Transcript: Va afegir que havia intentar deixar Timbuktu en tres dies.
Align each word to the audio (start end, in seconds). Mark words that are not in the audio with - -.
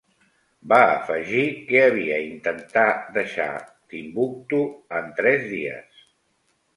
Va 0.71 0.77
afegir 0.93 1.41
que 1.67 1.83
havia 1.89 2.15
intentar 2.29 2.85
deixar 3.17 3.49
Timbuktu 3.93 4.63
en 5.01 5.13
tres 5.21 5.47
dies. 5.51 6.01